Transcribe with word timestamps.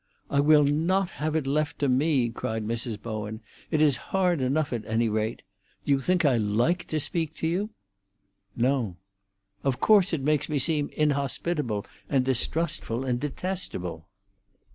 "I 0.31 0.39
will 0.39 0.63
not 0.63 1.11
have 1.21 1.35
it 1.35 1.45
left 1.45 1.77
to 1.77 1.87
me!" 1.87 2.29
cried 2.31 2.65
Mrs. 2.65 2.99
Bowen. 2.99 3.39
"It 3.69 3.83
is 3.83 3.97
hard 4.09 4.41
enough, 4.41 4.73
at 4.73 4.83
any 4.87 5.07
rate. 5.09 5.43
Do 5.85 5.91
you 5.91 5.99
think 5.99 6.25
I 6.25 6.37
like 6.37 6.87
to 6.87 6.99
speak 6.99 7.35
to 7.35 7.47
you?" 7.47 7.69
"No." 8.55 8.95
"Of 9.63 9.79
course 9.79 10.11
it 10.11 10.23
makes 10.23 10.49
me 10.49 10.57
seem 10.57 10.89
inhospitable, 10.97 11.85
and 12.09 12.25
distrustful, 12.25 13.05
and 13.05 13.19
detestable." 13.19 14.07